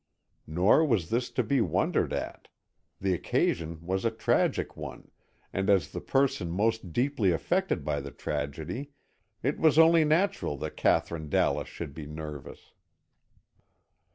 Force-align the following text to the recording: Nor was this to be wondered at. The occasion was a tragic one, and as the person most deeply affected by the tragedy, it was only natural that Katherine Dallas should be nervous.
Nor 0.47 0.83
was 0.83 1.11
this 1.11 1.29
to 1.29 1.43
be 1.43 1.61
wondered 1.61 2.11
at. 2.11 2.47
The 2.99 3.13
occasion 3.13 3.77
was 3.85 4.03
a 4.03 4.09
tragic 4.09 4.75
one, 4.75 5.11
and 5.53 5.69
as 5.69 5.91
the 5.91 6.01
person 6.01 6.49
most 6.49 6.91
deeply 6.91 7.29
affected 7.29 7.85
by 7.85 7.99
the 8.01 8.09
tragedy, 8.09 8.93
it 9.43 9.59
was 9.59 9.77
only 9.77 10.03
natural 10.03 10.57
that 10.57 10.75
Katherine 10.75 11.29
Dallas 11.29 11.67
should 11.67 11.93
be 11.93 12.07
nervous. 12.07 12.71